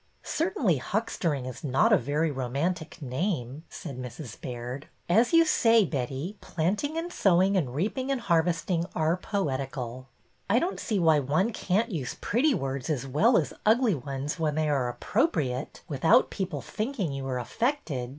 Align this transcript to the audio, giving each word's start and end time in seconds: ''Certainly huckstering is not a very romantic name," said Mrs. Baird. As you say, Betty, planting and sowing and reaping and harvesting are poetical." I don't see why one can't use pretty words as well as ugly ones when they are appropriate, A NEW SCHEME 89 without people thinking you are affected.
''Certainly 0.23 0.77
huckstering 0.79 1.45
is 1.45 1.63
not 1.63 1.93
a 1.93 1.97
very 1.99 2.31
romantic 2.31 2.99
name," 3.03 3.63
said 3.69 3.99
Mrs. 4.01 4.41
Baird. 4.41 4.87
As 5.07 5.31
you 5.31 5.45
say, 5.45 5.85
Betty, 5.85 6.37
planting 6.41 6.97
and 6.97 7.13
sowing 7.13 7.55
and 7.55 7.75
reaping 7.75 8.09
and 8.09 8.19
harvesting 8.21 8.87
are 8.95 9.15
poetical." 9.15 10.07
I 10.49 10.57
don't 10.57 10.79
see 10.79 10.97
why 10.97 11.19
one 11.19 11.53
can't 11.53 11.91
use 11.91 12.15
pretty 12.15 12.55
words 12.55 12.89
as 12.89 13.05
well 13.05 13.37
as 13.37 13.53
ugly 13.63 13.93
ones 13.93 14.39
when 14.39 14.55
they 14.55 14.69
are 14.69 14.89
appropriate, 14.89 15.83
A 15.87 15.91
NEW 15.93 15.97
SCHEME 15.97 15.97
89 15.97 15.99
without 16.17 16.29
people 16.31 16.61
thinking 16.63 17.11
you 17.11 17.27
are 17.27 17.37
affected. 17.37 18.09